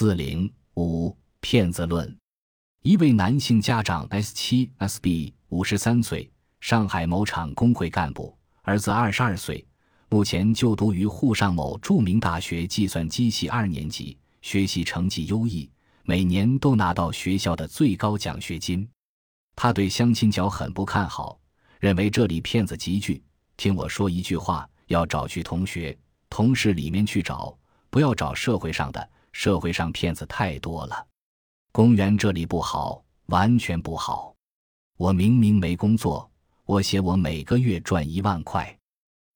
[0.00, 2.16] 四零五骗子论。
[2.82, 9.66] 一位男性家长 S 七 SB 五十三岁，上海某厂工会干部，儿子二十二岁，
[10.08, 15.68] 目前就读于沪上某著名大学计算机系二年级，学习成绩优异，
[16.04, 18.88] 每年都拿到学校的最高奖学金。
[19.56, 21.40] 他对相亲角很不看好，
[21.80, 23.20] 认为这里骗子集聚。
[23.56, 25.98] 听我说一句话，要找去同学、
[26.30, 27.58] 同事里面去找，
[27.90, 31.06] 不要找社会上的，社会上骗子太多了。
[31.72, 34.34] 公园这里不好，完全不好。
[34.96, 36.28] 我明明没工作，
[36.64, 38.76] 我写我每个月赚一万块。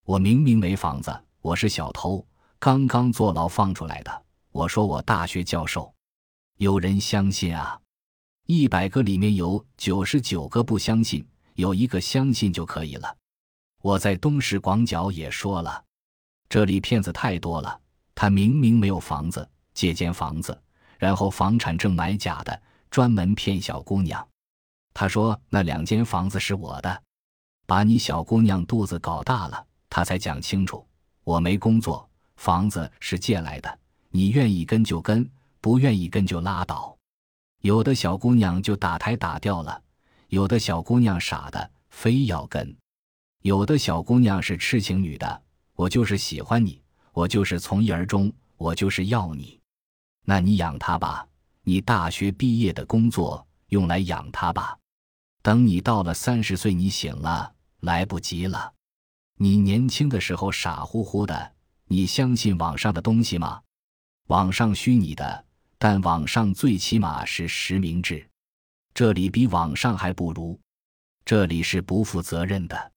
[0.04, 2.26] 我明明没房子，我是小偷，
[2.58, 4.22] 刚刚坐牢放出来的。
[4.50, 5.94] 我说我大学教授，
[6.58, 7.80] 有人相信啊？
[8.46, 11.24] 一百个里面有九十九个不相信，
[11.54, 13.16] 有一个相信就可以了。
[13.80, 15.84] 我在东石广角也说了，
[16.48, 17.80] 这里骗子太多了。
[18.14, 20.58] 他明明没有房子，借间房子。
[20.98, 24.24] 然后房产证买假的，专门骗小姑娘。
[24.94, 27.02] 他说那两间房子是我的，
[27.66, 30.86] 把你小姑娘肚子搞大了，他才讲清楚。
[31.24, 33.78] 我没工作，房子是借来的，
[34.10, 35.28] 你愿意跟就跟，
[35.60, 36.96] 不愿意跟就拉倒。
[37.62, 39.82] 有的小姑娘就打胎打掉了，
[40.28, 42.76] 有的小姑娘傻的非要跟，
[43.42, 45.42] 有的小姑娘是痴情女的，
[45.74, 46.80] 我就是喜欢你，
[47.12, 49.61] 我就是从一而终，我就是要你。
[50.24, 51.26] 那你养他吧，
[51.62, 54.78] 你大学毕业的工作用来养他吧。
[55.42, 58.72] 等你到了三十岁，你醒了，来不及了。
[59.38, 61.52] 你年轻的时候傻乎乎的，
[61.86, 63.60] 你相信网上的东西吗？
[64.28, 65.44] 网上虚拟的，
[65.78, 68.24] 但网上最起码是实名制，
[68.94, 70.56] 这里比网上还不如，
[71.24, 72.91] 这里是不负责任的。